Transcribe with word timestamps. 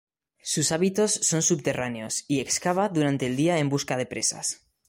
Sus 0.41 0.71
hábitos 0.71 1.11
son 1.21 1.43
subterráneos 1.43 2.25
y 2.27 2.39
excava 2.39 2.89
durante 2.89 3.27
el 3.27 3.35
día 3.35 3.59
en 3.59 3.69
busca 3.69 3.97
de 3.97 4.07
presas. 4.07 4.65